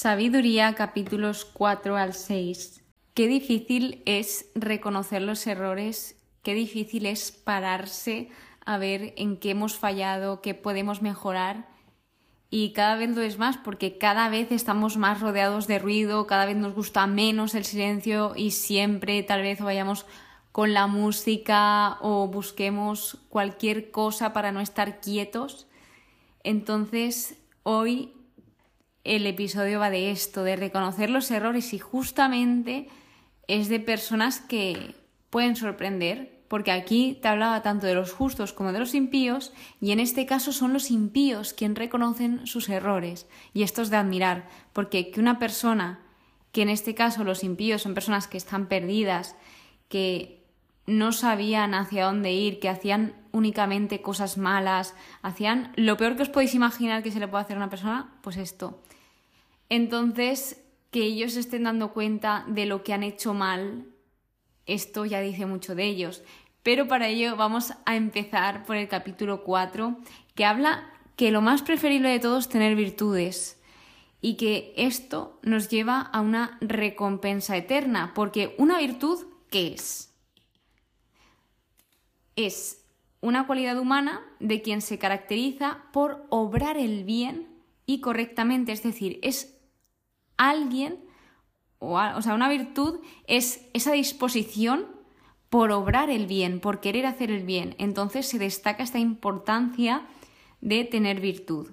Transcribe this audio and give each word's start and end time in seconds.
Sabiduría 0.00 0.76
capítulos 0.76 1.44
4 1.44 1.96
al 1.96 2.14
6. 2.14 2.84
Qué 3.14 3.26
difícil 3.26 4.00
es 4.06 4.48
reconocer 4.54 5.22
los 5.22 5.44
errores, 5.48 6.22
qué 6.44 6.54
difícil 6.54 7.04
es 7.04 7.32
pararse 7.32 8.28
a 8.64 8.78
ver 8.78 9.12
en 9.16 9.38
qué 9.38 9.50
hemos 9.50 9.76
fallado, 9.76 10.40
qué 10.40 10.54
podemos 10.54 11.02
mejorar. 11.02 11.66
Y 12.48 12.74
cada 12.74 12.94
vez 12.94 13.10
lo 13.10 13.22
es 13.22 13.38
más 13.38 13.56
porque 13.56 13.98
cada 13.98 14.28
vez 14.28 14.52
estamos 14.52 14.96
más 14.96 15.20
rodeados 15.20 15.66
de 15.66 15.80
ruido, 15.80 16.28
cada 16.28 16.46
vez 16.46 16.56
nos 16.56 16.76
gusta 16.76 17.04
menos 17.08 17.56
el 17.56 17.64
silencio 17.64 18.34
y 18.36 18.52
siempre 18.52 19.24
tal 19.24 19.42
vez 19.42 19.60
vayamos 19.60 20.06
con 20.52 20.74
la 20.74 20.86
música 20.86 21.98
o 22.02 22.28
busquemos 22.28 23.18
cualquier 23.30 23.90
cosa 23.90 24.32
para 24.32 24.52
no 24.52 24.60
estar 24.60 25.00
quietos. 25.00 25.66
Entonces, 26.44 27.36
hoy 27.64 28.12
el 29.08 29.26
episodio 29.26 29.80
va 29.80 29.88
de 29.88 30.10
esto, 30.10 30.44
de 30.44 30.56
reconocer 30.56 31.08
los 31.08 31.30
errores 31.30 31.72
y 31.72 31.78
justamente 31.78 32.88
es 33.46 33.68
de 33.68 33.80
personas 33.80 34.40
que 34.40 34.94
pueden 35.30 35.56
sorprender, 35.56 36.42
porque 36.48 36.72
aquí 36.72 37.18
te 37.20 37.28
hablaba 37.28 37.62
tanto 37.62 37.86
de 37.86 37.94
los 37.94 38.12
justos 38.12 38.52
como 38.52 38.72
de 38.72 38.78
los 38.78 38.94
impíos 38.94 39.54
y 39.80 39.92
en 39.92 40.00
este 40.00 40.26
caso 40.26 40.52
son 40.52 40.74
los 40.74 40.90
impíos 40.90 41.54
quienes 41.54 41.78
reconocen 41.78 42.46
sus 42.46 42.68
errores 42.68 43.26
y 43.54 43.62
esto 43.62 43.80
es 43.80 43.88
de 43.88 43.96
admirar, 43.96 44.46
porque 44.74 45.10
que 45.10 45.20
una 45.20 45.38
persona, 45.38 46.00
que 46.52 46.62
en 46.62 46.68
este 46.68 46.94
caso 46.94 47.24
los 47.24 47.44
impíos 47.44 47.82
son 47.82 47.94
personas 47.94 48.28
que 48.28 48.36
están 48.36 48.66
perdidas, 48.66 49.36
que 49.88 50.44
no 50.86 51.12
sabían 51.12 51.74
hacia 51.74 52.04
dónde 52.04 52.32
ir, 52.32 52.60
que 52.60 52.68
hacían 52.68 53.14
únicamente 53.32 54.02
cosas 54.02 54.36
malas, 54.36 54.94
hacían 55.22 55.72
lo 55.76 55.96
peor 55.96 56.16
que 56.16 56.22
os 56.22 56.28
podéis 56.28 56.54
imaginar 56.54 57.02
que 57.02 57.10
se 57.10 57.20
le 57.20 57.28
puede 57.28 57.44
hacer 57.44 57.56
a 57.56 57.60
una 57.60 57.70
persona, 57.70 58.12
pues 58.22 58.36
esto. 58.36 58.82
Entonces, 59.68 60.64
que 60.90 61.02
ellos 61.02 61.36
estén 61.36 61.64
dando 61.64 61.92
cuenta 61.92 62.44
de 62.48 62.66
lo 62.66 62.82
que 62.82 62.92
han 62.92 63.02
hecho 63.02 63.34
mal, 63.34 63.86
esto 64.66 65.04
ya 65.04 65.20
dice 65.20 65.46
mucho 65.46 65.74
de 65.74 65.84
ellos. 65.84 66.22
Pero 66.62 66.88
para 66.88 67.08
ello 67.08 67.36
vamos 67.36 67.72
a 67.84 67.96
empezar 67.96 68.64
por 68.64 68.76
el 68.76 68.88
capítulo 68.88 69.44
4, 69.44 69.98
que 70.34 70.44
habla 70.44 70.92
que 71.16 71.30
lo 71.30 71.40
más 71.40 71.62
preferible 71.62 72.10
de 72.10 72.20
todo 72.20 72.38
es 72.38 72.48
tener 72.48 72.76
virtudes 72.76 73.60
y 74.20 74.36
que 74.36 74.72
esto 74.76 75.38
nos 75.42 75.68
lleva 75.68 76.00
a 76.00 76.20
una 76.20 76.58
recompensa 76.60 77.56
eterna, 77.56 78.12
porque 78.14 78.54
una 78.58 78.78
virtud, 78.78 79.26
¿qué 79.50 79.74
es? 79.74 80.14
Es 82.36 82.84
una 83.20 83.46
cualidad 83.46 83.78
humana 83.78 84.22
de 84.38 84.62
quien 84.62 84.80
se 84.80 84.98
caracteriza 84.98 85.84
por 85.92 86.26
obrar 86.30 86.76
el 86.76 87.04
bien 87.04 87.48
y 87.86 88.00
correctamente, 88.00 88.72
es 88.72 88.82
decir, 88.82 89.18
es 89.22 89.57
alguien, 90.38 90.98
o, 91.78 91.98
o 91.98 92.22
sea, 92.22 92.34
una 92.34 92.48
virtud 92.48 93.00
es 93.26 93.66
esa 93.74 93.92
disposición 93.92 94.86
por 95.50 95.70
obrar 95.72 96.10
el 96.10 96.26
bien, 96.26 96.60
por 96.60 96.80
querer 96.80 97.06
hacer 97.06 97.30
el 97.30 97.44
bien. 97.44 97.74
Entonces 97.78 98.26
se 98.26 98.38
destaca 98.38 98.82
esta 98.82 98.98
importancia 98.98 100.02
de 100.60 100.84
tener 100.84 101.20
virtud. 101.20 101.68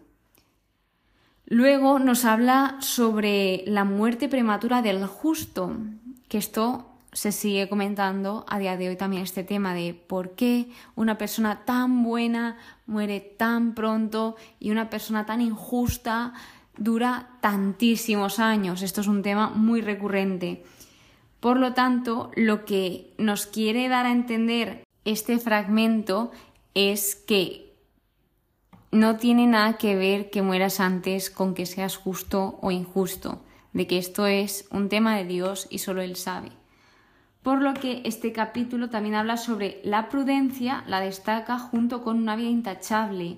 Luego 1.48 2.00
nos 2.00 2.26
habla 2.26 2.78
sobre 2.80 3.64
la 3.68 3.84
muerte 3.84 4.28
prematura 4.28 4.82
del 4.82 5.06
justo, 5.06 5.78
que 6.28 6.40
esto 6.40 6.90
se 7.16 7.32
sigue 7.32 7.70
comentando 7.70 8.46
a 8.50 8.60
día 8.60 8.78
de 8.78 8.90
hoy 8.90 8.98
también 8.98 9.24
este 9.24 9.44
tema 9.44 9.74
de 9.74 9.94
por 9.94 10.32
qué 10.32 10.70
una 10.96 11.18
persona 11.18 11.64
tan 11.64 12.04
buena 12.04 12.58
muere 12.88 13.20
tan 13.22 13.74
pronto 13.74 14.36
y 14.60 14.72
una 14.72 14.90
persona 14.90 15.26
tan 15.26 15.40
injusta 15.40 16.34
dura 16.78 17.30
tantísimos 17.42 18.40
años. 18.40 18.82
Esto 18.82 19.02
es 19.02 19.08
un 19.08 19.22
tema 19.22 19.50
muy 19.50 19.82
recurrente. 19.82 20.64
Por 21.40 21.58
lo 21.60 21.74
tanto, 21.74 22.32
lo 22.36 22.66
que 22.66 23.14
nos 23.18 23.46
quiere 23.46 23.88
dar 23.88 24.06
a 24.06 24.12
entender 24.12 24.84
este 25.06 25.38
fragmento 25.38 26.32
es 26.74 27.16
que 27.16 27.74
no 28.92 29.18
tiene 29.18 29.46
nada 29.46 29.78
que 29.78 29.96
ver 29.96 30.30
que 30.30 30.42
mueras 30.42 30.80
antes 30.80 31.30
con 31.30 31.54
que 31.54 31.66
seas 31.66 31.98
justo 31.98 32.58
o 32.62 32.72
injusto, 32.72 33.44
de 33.74 33.88
que 33.88 33.98
esto 33.98 34.26
es 34.26 34.68
un 34.72 34.90
tema 34.90 35.18
de 35.18 35.26
Dios 35.26 35.68
y 35.70 35.80
solo 35.80 36.02
Él 36.02 36.16
sabe. 36.16 36.52
Por 37.44 37.62
lo 37.62 37.76
que 37.76 38.02
este 38.06 38.32
capítulo 38.32 38.90
también 38.90 39.16
habla 39.16 39.38
sobre 39.38 39.80
la 39.84 40.10
prudencia, 40.10 40.84
la 40.88 41.00
destaca 41.00 41.60
junto 41.60 42.04
con 42.04 42.18
una 42.18 42.36
vida 42.36 42.50
intachable, 42.50 43.38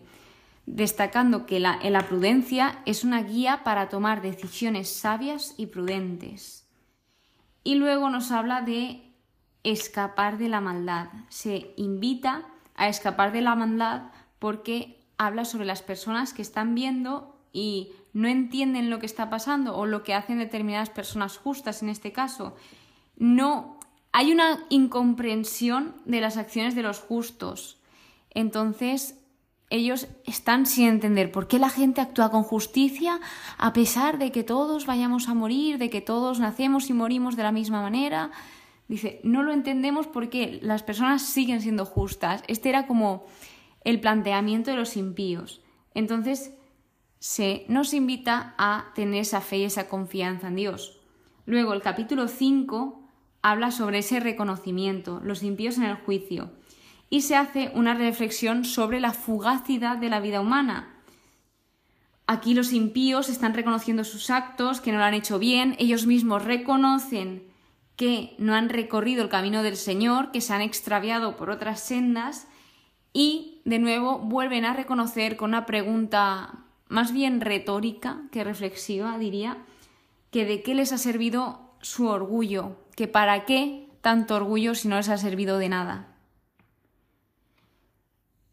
destacando 0.67 1.45
que 1.45 1.59
la, 1.59 1.79
la 1.81 2.07
prudencia 2.07 2.81
es 2.85 3.03
una 3.03 3.23
guía 3.23 3.63
para 3.63 3.89
tomar 3.89 4.21
decisiones 4.21 4.89
sabias 4.89 5.55
y 5.57 5.67
prudentes. 5.67 6.67
Y 7.63 7.75
luego 7.75 8.09
nos 8.09 8.31
habla 8.31 8.61
de 8.61 9.01
escapar 9.63 10.37
de 10.37 10.49
la 10.49 10.61
maldad. 10.61 11.07
Se 11.29 11.73
invita 11.77 12.45
a 12.75 12.89
escapar 12.89 13.31
de 13.31 13.41
la 13.41 13.55
maldad 13.55 14.11
porque 14.39 15.05
habla 15.17 15.45
sobre 15.45 15.65
las 15.65 15.81
personas 15.81 16.33
que 16.33 16.41
están 16.41 16.75
viendo 16.75 17.39
y 17.53 17.93
no 18.13 18.27
entienden 18.27 18.89
lo 18.89 18.99
que 18.99 19.05
está 19.05 19.29
pasando 19.29 19.75
o 19.75 19.85
lo 19.85 20.03
que 20.03 20.13
hacen 20.13 20.37
determinadas 20.37 20.89
personas 20.89 21.37
justas 21.37 21.81
en 21.81 21.89
este 21.89 22.11
caso. 22.11 22.55
No 23.15 23.79
hay 24.11 24.33
una 24.33 24.65
incomprensión 24.69 25.95
de 26.05 26.21
las 26.21 26.35
acciones 26.35 26.75
de 26.75 26.83
los 26.83 26.99
justos. 26.99 27.79
Entonces, 28.31 29.15
ellos 29.69 30.07
están 30.25 30.65
sin 30.65 30.87
entender 30.87 31.31
por 31.31 31.47
qué 31.47 31.59
la 31.59 31.69
gente 31.69 31.99
actúa 31.99 32.31
con 32.31 32.43
justicia 32.43 33.19
a 33.57 33.73
pesar 33.73 34.17
de 34.17 34.31
que 34.31 34.43
todos 34.43 34.85
vayamos 34.85 35.27
a 35.27 35.33
morir, 35.33 35.77
de 35.77 35.89
que 35.89 36.01
todos 36.01 36.39
nacemos 36.39 36.89
y 36.89 36.93
morimos 36.93 37.35
de 37.35 37.43
la 37.43 37.51
misma 37.51 37.81
manera. 37.81 38.31
Dice, 38.87 39.19
no 39.23 39.43
lo 39.43 39.51
entendemos 39.51 40.07
porque 40.07 40.59
las 40.61 40.83
personas 40.83 41.21
siguen 41.21 41.61
siendo 41.61 41.85
justas. 41.85 42.43
Este 42.47 42.69
era 42.69 42.87
como 42.87 43.25
el 43.83 43.99
planteamiento 43.99 44.71
de 44.71 44.77
los 44.77 44.95
impíos. 44.95 45.61
Entonces, 45.93 46.53
se 47.19 47.65
nos 47.67 47.93
invita 47.93 48.55
a 48.57 48.91
tener 48.95 49.21
esa 49.21 49.41
fe 49.41 49.57
y 49.57 49.63
esa 49.65 49.89
confianza 49.89 50.47
en 50.47 50.55
Dios. 50.55 51.01
Luego, 51.45 51.73
el 51.73 51.81
capítulo 51.81 52.29
5 52.29 53.01
habla 53.41 53.71
sobre 53.71 53.99
ese 53.99 54.21
reconocimiento, 54.21 55.19
los 55.23 55.43
impíos 55.43 55.77
en 55.77 55.83
el 55.83 55.95
juicio 55.95 56.51
y 57.09 57.21
se 57.21 57.35
hace 57.35 57.71
una 57.73 57.93
reflexión 57.93 58.65
sobre 58.65 58.99
la 58.99 59.13
fugacidad 59.13 59.97
de 59.97 60.09
la 60.09 60.19
vida 60.19 60.41
humana. 60.41 60.93
Aquí 62.25 62.53
los 62.53 62.73
impíos 62.73 63.29
están 63.29 63.53
reconociendo 63.53 64.03
sus 64.03 64.29
actos, 64.29 64.81
que 64.81 64.91
no 64.91 64.97
lo 64.97 65.05
han 65.05 65.13
hecho 65.13 65.39
bien, 65.39 65.75
ellos 65.79 66.05
mismos 66.05 66.43
reconocen 66.43 67.43
que 67.95 68.35
no 68.37 68.53
han 68.53 68.69
recorrido 68.69 69.23
el 69.23 69.29
camino 69.29 69.63
del 69.63 69.77
Señor, 69.77 70.31
que 70.31 70.41
se 70.41 70.53
han 70.53 70.61
extraviado 70.61 71.37
por 71.37 71.49
otras 71.49 71.79
sendas 71.79 72.47
y 73.13 73.61
de 73.65 73.79
nuevo 73.79 74.19
vuelven 74.19 74.65
a 74.65 74.73
reconocer 74.73 75.37
con 75.37 75.51
una 75.51 75.65
pregunta 75.65 76.65
más 76.89 77.11
bien 77.13 77.41
retórica 77.41 78.21
que 78.31 78.43
reflexiva, 78.43 79.17
diría, 79.17 79.57
que 80.29 80.45
de 80.45 80.61
qué 80.61 80.75
les 80.75 80.91
ha 80.91 80.97
servido 80.97 81.71
su 81.81 82.07
orgullo, 82.07 82.75
que 82.95 83.07
para 83.07 83.45
qué 83.45 83.89
tanto 84.01 84.35
orgullo 84.35 84.75
si 84.75 84.87
no 84.87 84.97
les 84.97 85.09
ha 85.09 85.17
servido 85.17 85.57
de 85.57 85.69
nada. 85.69 86.16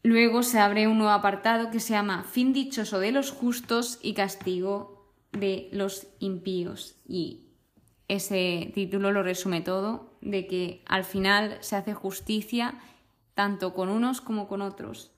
Luego 0.05 0.43
se 0.43 0.59
abre 0.59 0.87
un 0.87 0.99
nuevo 0.99 1.13
apartado 1.13 1.71
que 1.71 1.79
se 1.79 1.93
llama 1.93 2.25
Fin 2.25 2.53
dichoso 2.53 2.99
de 2.99 3.11
los 3.11 3.31
justos 3.31 3.97
y 4.03 4.13
castigo 4.13 5.09
de 5.31 5.67
los 5.71 6.05
impíos. 6.19 6.95
Y 7.07 7.47
ese 8.07 8.71
título 8.75 9.11
lo 9.11 9.23
resume 9.23 9.61
todo, 9.61 10.15
de 10.21 10.45
que 10.45 10.83
al 10.85 11.05
final 11.05 11.57
se 11.61 11.75
hace 11.75 11.95
justicia 11.95 12.75
tanto 13.33 13.73
con 13.73 13.89
unos 13.89 14.21
como 14.21 14.47
con 14.47 14.61
otros. 14.61 15.11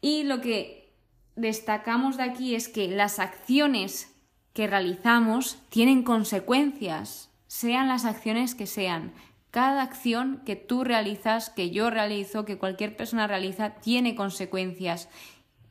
Y 0.00 0.24
lo 0.24 0.40
que 0.40 0.92
destacamos 1.36 2.16
de 2.16 2.24
aquí 2.24 2.56
es 2.56 2.68
que 2.68 2.88
las 2.88 3.20
acciones 3.20 4.12
que 4.52 4.66
realizamos 4.66 5.58
tienen 5.68 6.02
consecuencias, 6.02 7.30
sean 7.46 7.86
las 7.86 8.04
acciones 8.04 8.56
que 8.56 8.66
sean. 8.66 9.12
Cada 9.58 9.82
acción 9.82 10.40
que 10.46 10.54
tú 10.54 10.84
realizas, 10.84 11.50
que 11.50 11.70
yo 11.70 11.90
realizo, 11.90 12.44
que 12.44 12.58
cualquier 12.58 12.96
persona 12.96 13.26
realiza, 13.26 13.70
tiene 13.70 14.14
consecuencias 14.14 15.08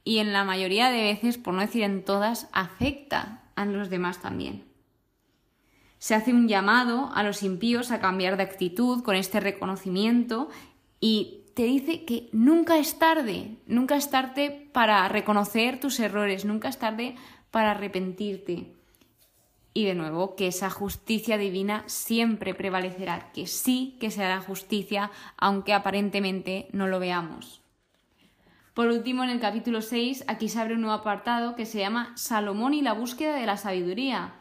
y 0.04 0.18
en 0.18 0.34
la 0.34 0.44
mayoría 0.44 0.92
de 0.92 1.04
veces, 1.04 1.38
por 1.38 1.54
no 1.54 1.62
decir 1.62 1.84
en 1.84 2.04
todas, 2.04 2.50
afecta 2.52 3.44
a 3.56 3.64
los 3.64 3.90
demás 3.90 4.22
también. 4.22 4.66
Se 6.00 6.16
hace 6.16 6.34
un 6.34 6.50
llamado 6.50 7.12
a 7.14 7.24
los 7.24 7.44
impíos 7.44 7.92
a 7.92 8.02
cambiar 8.02 8.36
de 8.36 8.44
actitud 8.44 9.04
con 9.04 9.16
este 9.16 9.40
reconocimiento 9.40 10.50
y 11.00 11.46
te 11.56 11.64
dice 11.64 12.04
que 12.04 12.28
nunca 12.34 12.80
es 12.80 13.00
tarde, 13.00 13.56
nunca 13.68 13.96
es 13.96 14.10
tarde 14.10 14.70
para 14.74 15.08
reconocer 15.08 15.80
tus 15.80 15.98
errores, 16.02 16.44
nunca 16.44 16.68
es 16.68 16.78
tarde 16.78 17.16
para 17.52 17.72
arrepentirte. 17.72 18.77
Y 19.78 19.86
de 19.86 19.94
nuevo, 19.94 20.36
que 20.36 20.48
esa 20.48 20.72
justicia 20.72 21.38
divina 21.38 21.84
siempre 21.86 22.56
prevalecerá, 22.56 23.32
que 23.32 23.46
sí 23.46 23.96
que 24.00 24.10
será 24.10 24.42
justicia, 24.42 25.12
aunque 25.38 25.72
aparentemente 25.72 26.68
no 26.72 26.88
lo 26.88 27.00
veamos. 27.00 27.62
Por 28.74 28.88
último, 28.88 29.24
en 29.24 29.30
el 29.30 29.40
capítulo 29.40 29.84
6, 29.84 30.24
aquí 30.28 30.50
se 30.50 30.60
abre 30.60 30.74
un 30.74 30.82
nuevo 30.82 30.96
apartado 30.96 31.56
que 31.56 31.68
se 31.68 31.78
llama 31.78 32.12
Salomón 32.16 32.74
y 32.74 32.82
la 32.82 32.94
búsqueda 32.94 33.36
de 33.36 33.46
la 33.46 33.56
sabiduría. 33.56 34.34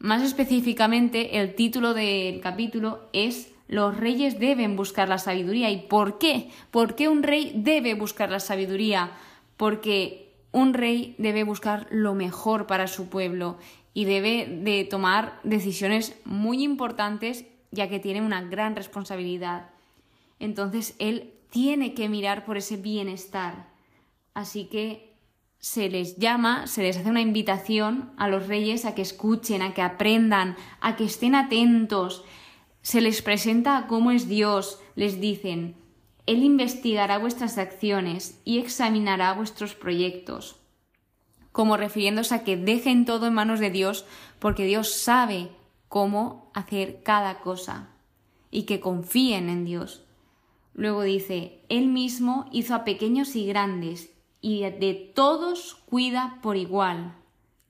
Más 0.00 0.20
específicamente, 0.20 1.38
el 1.38 1.54
título 1.54 1.94
del 1.94 2.40
capítulo 2.40 3.08
es 3.12 3.54
Los 3.68 3.96
reyes 3.96 4.40
deben 4.40 4.74
buscar 4.74 5.08
la 5.08 5.18
sabiduría. 5.18 5.70
¿Y 5.70 5.82
por 5.82 6.18
qué? 6.18 6.50
¿Por 6.72 6.96
qué 6.96 7.08
un 7.08 7.22
rey 7.22 7.52
debe 7.54 7.94
buscar 7.94 8.32
la 8.32 8.40
sabiduría? 8.40 9.12
Porque 9.56 10.32
un 10.50 10.74
rey 10.74 11.14
debe 11.18 11.44
buscar 11.44 11.86
lo 11.90 12.14
mejor 12.14 12.66
para 12.66 12.88
su 12.88 13.08
pueblo 13.08 13.58
y 13.94 14.04
debe 14.04 14.46
de 14.46 14.84
tomar 14.84 15.40
decisiones 15.44 16.16
muy 16.24 16.62
importantes 16.62 17.44
ya 17.72 17.88
que 17.88 17.98
tiene 17.98 18.20
una 18.20 18.42
gran 18.42 18.76
responsabilidad. 18.76 19.70
Entonces 20.38 20.94
él 20.98 21.32
tiene 21.50 21.94
que 21.94 22.08
mirar 22.08 22.44
por 22.44 22.56
ese 22.56 22.76
bienestar. 22.76 23.68
Así 24.34 24.66
que 24.66 25.12
se 25.58 25.88
les 25.88 26.16
llama, 26.16 26.66
se 26.66 26.82
les 26.82 26.96
hace 26.96 27.08
una 27.08 27.20
invitación 27.20 28.12
a 28.16 28.28
los 28.28 28.48
reyes 28.48 28.84
a 28.84 28.94
que 28.94 29.02
escuchen, 29.02 29.62
a 29.62 29.74
que 29.74 29.82
aprendan, 29.82 30.56
a 30.80 30.96
que 30.96 31.04
estén 31.04 31.34
atentos. 31.34 32.24
Se 32.82 33.00
les 33.00 33.22
presenta 33.22 33.86
cómo 33.88 34.10
es 34.10 34.28
Dios, 34.28 34.80
les 34.96 35.20
dicen, 35.20 35.76
Él 36.26 36.42
investigará 36.42 37.18
vuestras 37.18 37.58
acciones 37.58 38.40
y 38.44 38.58
examinará 38.58 39.34
vuestros 39.34 39.74
proyectos, 39.74 40.56
como 41.52 41.76
refiriéndose 41.76 42.34
a 42.34 42.44
que 42.44 42.56
dejen 42.56 43.04
todo 43.04 43.26
en 43.26 43.34
manos 43.34 43.60
de 43.60 43.70
Dios, 43.70 44.04
porque 44.38 44.64
Dios 44.64 44.92
sabe 44.92 45.50
cómo 45.88 46.50
hacer 46.54 47.02
cada 47.02 47.40
cosa 47.40 47.90
y 48.50 48.62
que 48.62 48.80
confíen 48.80 49.48
en 49.48 49.64
Dios. 49.64 50.04
Luego 50.74 51.02
dice, 51.02 51.60
Él 51.68 51.88
mismo 51.88 52.48
hizo 52.50 52.74
a 52.74 52.84
pequeños 52.84 53.36
y 53.36 53.46
grandes 53.46 54.10
y 54.40 54.62
de 54.62 55.12
todos 55.14 55.74
cuida 55.86 56.38
por 56.42 56.56
igual. 56.56 57.14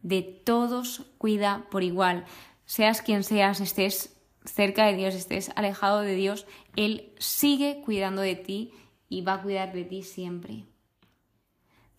De 0.03 0.23
todos 0.23 1.07
cuida 1.19 1.67
por 1.71 1.83
igual. 1.83 2.25
Seas 2.65 3.03
quien 3.03 3.25
seas, 3.25 3.61
estés 3.61 4.17
cerca 4.45 4.87
de 4.87 4.97
Dios, 4.97 5.15
estés 5.15 5.51
alejado 5.57 6.01
de 6.01 6.15
Dios, 6.15 6.47
Él 6.77 7.13
sigue 7.19 7.83
cuidando 7.85 8.23
de 8.23 8.37
ti 8.37 8.73
y 9.09 9.23
va 9.23 9.35
a 9.35 9.43
cuidar 9.43 9.73
de 9.73 9.85
ti 9.85 10.03
siempre. 10.03 10.65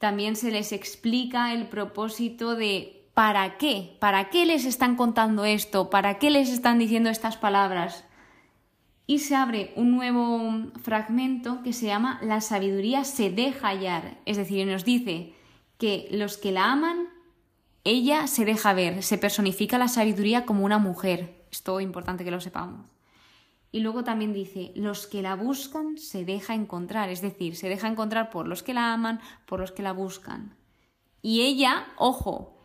También 0.03 0.35
se 0.35 0.51
les 0.51 0.73
explica 0.73 1.53
el 1.53 1.67
propósito 1.67 2.55
de 2.55 3.07
¿para 3.13 3.57
qué? 3.57 3.95
¿Para 4.01 4.29
qué 4.29 4.45
les 4.45 4.65
están 4.65 4.97
contando 4.97 5.45
esto? 5.45 5.89
¿Para 5.89 6.19
qué 6.19 6.29
les 6.29 6.49
están 6.49 6.77
diciendo 6.77 7.09
estas 7.09 7.37
palabras? 7.37 8.03
y 9.07 9.19
se 9.19 9.35
abre 9.35 9.71
un 9.77 9.91
nuevo 9.95 10.71
fragmento 10.81 11.63
que 11.63 11.71
se 11.71 11.85
llama 11.85 12.19
La 12.21 12.41
sabiduría 12.41 13.05
se 13.05 13.29
deja 13.29 13.69
hallar, 13.69 14.17
es 14.25 14.35
decir, 14.35 14.67
nos 14.67 14.83
dice 14.83 15.33
que 15.77 16.09
los 16.11 16.37
que 16.37 16.51
la 16.51 16.73
aman, 16.73 17.07
ella 17.85 18.27
se 18.27 18.43
deja 18.43 18.73
ver, 18.73 19.03
se 19.03 19.17
personifica 19.17 19.77
la 19.77 19.87
sabiduría 19.87 20.45
como 20.45 20.65
una 20.65 20.79
mujer, 20.79 21.45
es 21.49 21.63
todo 21.63 21.79
importante 21.79 22.25
que 22.25 22.31
lo 22.31 22.41
sepamos. 22.41 22.92
Y 23.73 23.79
luego 23.79 24.03
también 24.03 24.33
dice, 24.33 24.71
los 24.75 25.07
que 25.07 25.23
la 25.23 25.35
buscan 25.35 25.97
se 25.97 26.25
deja 26.25 26.53
encontrar, 26.53 27.09
es 27.09 27.21
decir, 27.21 27.55
se 27.55 27.69
deja 27.69 27.87
encontrar 27.87 28.29
por 28.29 28.47
los 28.47 28.61
que 28.61 28.75
la 28.75 28.93
aman, 28.93 29.19
por 29.47 29.59
los 29.59 29.71
que 29.71 29.81
la 29.81 29.93
buscan. 29.93 30.55
Y 31.23 31.41
ella, 31.41 31.87
ojo, 31.97 32.61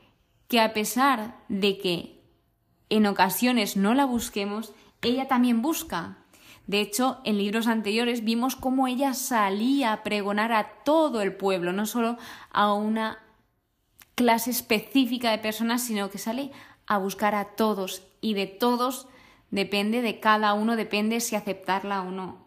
que 0.49 0.61
a 0.61 0.75
pesar 0.75 1.43
de 1.49 1.79
que 1.79 2.21
en 2.91 3.07
ocasiones 3.07 3.75
no 3.75 3.95
la 3.95 4.05
busquemos, 4.05 4.75
ella 5.01 5.27
también 5.29 5.63
busca, 5.63 6.19
de 6.67 6.83
hecho, 6.83 7.23
en 7.25 7.39
libros 7.39 7.69
anteriores 7.69 8.23
vimos 8.23 8.55
cómo 8.55 8.87
ella 8.87 9.15
salía 9.15 9.95
a 9.95 10.03
pregonar 10.03 10.53
a 10.53 10.83
todo 10.85 11.23
el 11.23 11.35
pueblo, 11.35 11.73
no 11.73 11.87
solo 11.87 12.19
a 12.53 12.75
una 12.75 13.19
clase 14.15 14.51
específica 14.51 15.31
de 15.31 15.39
personas, 15.39 15.81
sino 15.81 16.11
que 16.11 16.19
sale 16.19 16.51
a 16.87 16.99
buscar 16.99 17.35
a 17.35 17.57
todos 17.57 18.03
y 18.21 18.35
de 18.35 18.47
todos 18.47 19.09
depende 19.51 20.03
de 20.03 20.21
cada 20.21 20.55
uno, 20.55 20.77
depende 20.77 21.21
si 21.21 21.37
aceptarla 21.37 22.03
o 22.03 22.11
no. 22.11 22.47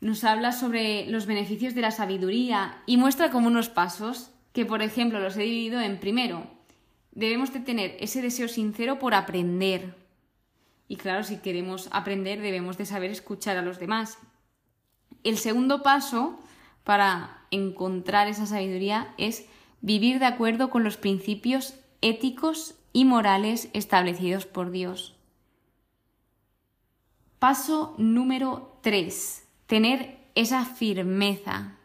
Nos 0.00 0.24
habla 0.24 0.52
sobre 0.52 1.06
los 1.06 1.26
beneficios 1.26 1.74
de 1.74 1.82
la 1.82 1.90
sabiduría 1.90 2.82
y 2.86 2.96
muestra 2.96 3.30
como 3.30 3.48
unos 3.48 3.68
pasos 3.68 4.30
que, 4.52 4.64
por 4.64 4.82
ejemplo, 4.82 5.20
los 5.20 5.36
he 5.36 5.42
dividido 5.42 5.80
en 5.80 5.98
primero, 5.98 6.46
debemos 7.12 7.52
de 7.52 7.60
tener 7.60 7.96
ese 8.00 8.22
deseo 8.22 8.48
sincero 8.48 8.98
por 8.98 9.14
aprender, 9.14 9.94
y 10.88 10.96
claro, 10.96 11.22
si 11.22 11.36
queremos 11.36 11.88
aprender 11.92 12.40
debemos 12.40 12.78
de 12.78 12.86
saber 12.86 13.10
escuchar 13.10 13.58
a 13.58 13.62
los 13.62 13.78
demás. 13.78 14.18
El 15.22 15.36
segundo 15.36 15.82
paso 15.82 16.38
para 16.82 17.44
encontrar 17.50 18.28
esa 18.28 18.46
sabiduría 18.46 19.12
es 19.18 19.46
vivir 19.82 20.18
de 20.18 20.24
acuerdo 20.24 20.70
con 20.70 20.84
los 20.84 20.96
principios 20.96 21.74
éticos 22.00 22.74
y 22.92 23.04
morales 23.04 23.68
establecidos 23.74 24.46
por 24.46 24.70
Dios. 24.70 25.17
Paso 27.38 27.94
número 27.98 28.80
3. 28.82 29.46
Tener 29.68 30.18
esa 30.34 30.64
firmeza. 30.64 31.76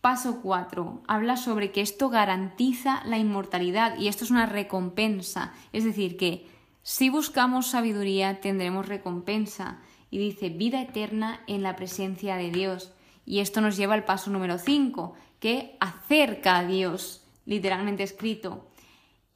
Paso 0.00 0.40
4. 0.40 1.02
Habla 1.06 1.36
sobre 1.36 1.72
que 1.72 1.82
esto 1.82 2.08
garantiza 2.08 3.02
la 3.04 3.18
inmortalidad 3.18 3.98
y 3.98 4.08
esto 4.08 4.24
es 4.24 4.30
una 4.30 4.46
recompensa. 4.46 5.52
Es 5.74 5.84
decir, 5.84 6.16
que 6.16 6.48
si 6.82 7.10
buscamos 7.10 7.66
sabiduría 7.66 8.40
tendremos 8.40 8.88
recompensa 8.88 9.80
y 10.10 10.16
dice 10.16 10.48
vida 10.48 10.80
eterna 10.80 11.40
en 11.46 11.62
la 11.62 11.76
presencia 11.76 12.36
de 12.36 12.50
Dios. 12.50 12.94
Y 13.26 13.40
esto 13.40 13.60
nos 13.60 13.76
lleva 13.76 13.92
al 13.92 14.06
paso 14.06 14.30
número 14.30 14.56
5, 14.56 15.14
que 15.38 15.76
acerca 15.80 16.56
a 16.56 16.64
Dios, 16.64 17.26
literalmente 17.44 18.04
escrito. 18.04 18.70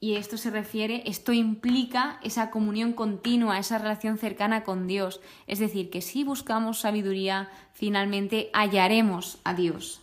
Y 0.01 0.15
esto 0.15 0.37
se 0.37 0.49
refiere, 0.49 1.03
esto 1.05 1.33
implica 1.33 2.19
esa 2.23 2.51
comunión 2.51 2.93
continua, 2.93 3.59
esa 3.59 3.77
relación 3.79 4.17
cercana 4.17 4.63
con 4.63 4.87
Dios. 4.87 5.19
Es 5.45 5.59
decir, 5.59 5.89
que 5.89 6.01
si 6.01 6.23
buscamos 6.23 6.79
sabiduría, 6.79 7.49
finalmente 7.73 8.49
hallaremos 8.53 9.39
a 9.43 9.53
Dios. 9.53 10.01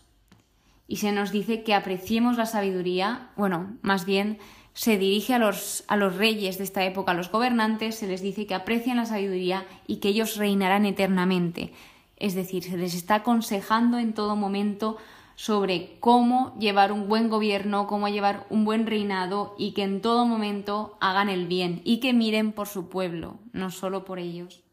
Y 0.87 0.97
se 0.97 1.13
nos 1.13 1.33
dice 1.33 1.63
que 1.63 1.75
apreciemos 1.75 2.37
la 2.37 2.45
sabiduría, 2.45 3.31
bueno, 3.37 3.79
más 3.81 4.05
bien 4.05 4.39
se 4.75 4.99
dirige 4.99 5.33
a 5.33 5.39
los, 5.39 5.85
a 5.89 5.97
los 5.97 6.17
reyes 6.17 6.59
de 6.59 6.65
esta 6.65 6.85
época, 6.85 7.13
a 7.13 7.15
los 7.15 7.33
gobernantes, 7.33 7.95
se 7.95 8.07
les 8.07 8.21
dice 8.21 8.47
que 8.47 8.55
aprecian 8.55 8.99
la 8.99 9.07
sabiduría 9.07 9.65
y 9.87 9.97
que 9.97 10.09
ellos 10.09 10.37
reinarán 10.37 10.85
eternamente. 10.85 11.73
Es 12.19 12.35
decir, 12.35 12.63
se 12.63 12.77
les 12.77 12.95
está 12.95 13.17
aconsejando 13.17 13.99
en 13.99 14.13
todo 14.13 14.37
momento 14.37 14.99
sobre 15.37 15.99
cómo 16.01 16.57
llevar 16.59 16.91
un 16.91 17.09
buen 17.09 17.29
gobierno, 17.29 17.87
cómo 17.87 18.09
llevar 18.09 18.47
un 18.51 18.65
buen 18.65 18.87
reinado 18.87 19.55
y 19.57 19.73
que 19.73 19.85
en 19.85 20.01
todo 20.01 20.27
momento 20.27 20.99
hagan 21.01 21.29
el 21.29 21.47
bien 21.47 21.81
y 21.85 22.01
que 22.01 22.13
miren 22.13 22.53
por 22.53 22.67
su 22.67 22.89
pueblo, 22.89 23.39
no 23.53 23.71
solo 23.71 24.05
por 24.05 24.19
ellos 24.19 24.67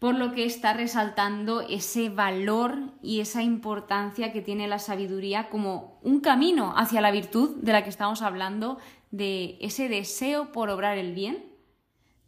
por 0.00 0.14
lo 0.14 0.32
que 0.32 0.46
está 0.46 0.72
resaltando 0.72 1.60
ese 1.60 2.08
valor 2.08 2.78
y 3.02 3.20
esa 3.20 3.42
importancia 3.42 4.32
que 4.32 4.40
tiene 4.40 4.66
la 4.66 4.78
sabiduría 4.78 5.50
como 5.50 6.00
un 6.02 6.20
camino 6.20 6.72
hacia 6.74 7.02
la 7.02 7.10
virtud 7.10 7.56
de 7.56 7.72
la 7.72 7.84
que 7.84 7.90
estamos 7.90 8.22
hablando, 8.22 8.78
de 9.10 9.58
ese 9.60 9.90
deseo 9.90 10.52
por 10.52 10.70
obrar 10.70 10.96
el 10.96 11.12
bien. 11.12 11.44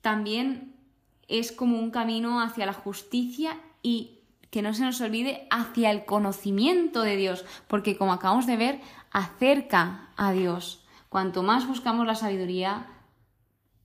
También 0.03 0.77
es 1.29 1.51
como 1.51 1.79
un 1.79 1.91
camino 1.91 2.43
hacia 2.43 2.67
la 2.67 2.75
justicia 2.75 3.59
y 3.83 4.21
que 4.53 4.61
no 4.61 4.75
se 4.75 4.85
nos 4.85 5.01
olvide 5.01 5.47
hacia 5.51 5.91
el 5.91 6.05
conocimiento 6.05 7.01
de 7.01 7.17
Dios, 7.17 7.47
porque 7.69 7.97
como 7.97 8.13
acabamos 8.13 8.47
de 8.47 8.59
ver, 8.59 8.81
acerca 9.11 10.11
a 10.15 10.31
Dios. 10.33 10.85
Cuanto 11.09 11.43
más 11.43 11.67
buscamos 11.67 12.07
la 12.07 12.15
sabiduría, 12.15 12.87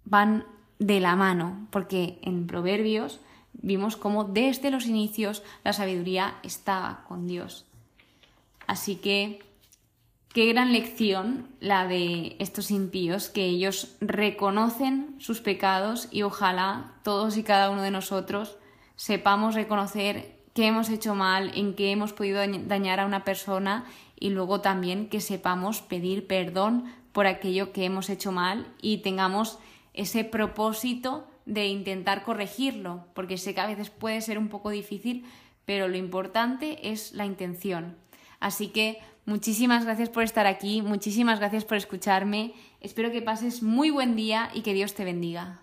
van 0.03 0.45
de 0.77 1.00
la 1.00 1.15
mano, 1.15 1.69
porque 1.71 2.19
en 2.21 2.47
Proverbios 2.47 3.21
vimos 3.53 3.95
cómo 3.95 4.25
desde 4.25 4.69
los 4.69 4.88
inicios 4.88 5.41
la 5.63 5.71
sabiduría 5.71 6.36
estaba 6.43 7.05
con 7.07 7.27
Dios. 7.27 7.65
Así 8.67 8.97
que 8.97 9.39
qué 10.33 10.47
gran 10.47 10.74
lección 10.74 11.47
la 11.62 11.88
de 11.88 12.36
estos 12.39 12.71
impíos, 12.71 13.29
que 13.29 13.45
ellos 13.45 13.95
reconocen 14.01 15.15
sus 15.19 15.39
pecados 15.39 16.09
y 16.12 16.24
ojalá 16.24 16.95
todos 17.03 17.38
y 17.38 17.43
cada 17.43 17.69
uno 17.69 17.83
de 17.83 17.91
nosotros 17.91 18.57
sepamos 18.97 19.55
reconocer 19.55 20.37
qué 20.57 20.65
hemos 20.65 20.89
hecho 20.89 21.13
mal, 21.13 21.51
en 21.53 21.75
qué 21.75 21.91
hemos 21.91 22.13
podido 22.13 22.39
dañar 22.39 22.99
a 22.99 23.05
una 23.05 23.23
persona 23.23 23.85
y 24.19 24.31
luego 24.31 24.59
también 24.59 25.07
que 25.07 25.21
sepamos 25.21 25.83
pedir 25.83 26.25
perdón 26.25 26.85
por 27.11 27.27
aquello 27.27 27.71
que 27.71 27.85
hemos 27.85 28.09
hecho 28.09 28.31
mal 28.31 28.65
y 28.81 29.03
tengamos 29.03 29.59
ese 29.93 30.23
propósito 30.23 31.27
de 31.45 31.67
intentar 31.67 32.23
corregirlo, 32.23 33.05
porque 33.13 33.37
sé 33.37 33.53
que 33.53 33.61
a 33.61 33.67
veces 33.67 33.91
puede 33.91 34.19
ser 34.21 34.39
un 34.39 34.47
poco 34.47 34.71
difícil, 34.71 35.25
pero 35.65 35.87
lo 35.87 35.95
importante 35.95 36.89
es 36.89 37.13
la 37.13 37.27
intención. 37.27 37.95
Así 38.39 38.69
que 38.69 38.97
muchísimas 39.27 39.85
gracias 39.85 40.09
por 40.09 40.23
estar 40.23 40.47
aquí, 40.47 40.81
muchísimas 40.81 41.37
gracias 41.37 41.65
por 41.65 41.77
escucharme, 41.77 42.55
espero 42.81 43.11
que 43.11 43.21
pases 43.21 43.61
muy 43.61 43.91
buen 43.91 44.15
día 44.15 44.49
y 44.55 44.61
que 44.61 44.73
Dios 44.73 44.95
te 44.95 45.05
bendiga. 45.05 45.61